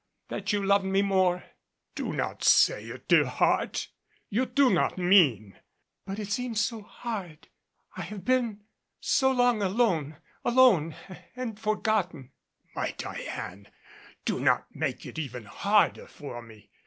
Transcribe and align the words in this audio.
That 0.29 0.51
you 0.51 0.63
loved 0.65 0.85
me 0.85 1.03
more" 1.03 1.43
"Do 1.95 2.11
not 2.11 2.43
say 2.43 2.85
it, 2.85 3.07
dear 3.07 3.27
heart! 3.27 3.87
You 4.31 4.47
do 4.47 4.71
not 4.73 4.97
mean" 4.97 5.59
"But 6.07 6.17
it 6.17 6.31
seems 6.31 6.59
so 6.59 6.81
hard! 6.81 7.49
I 7.95 8.01
have 8.01 8.25
been 8.25 8.61
so 8.99 9.31
long 9.31 9.61
alone 9.61 10.17
alone 10.43 10.95
and 11.35 11.59
forgotten!" 11.59 12.31
"My 12.75 12.95
Diane! 12.97 13.67
Do 14.25 14.39
not 14.39 14.75
make 14.75 15.05
it 15.05 15.19
even 15.19 15.45
harder 15.45 16.07
for 16.07 16.41
me. 16.41 16.71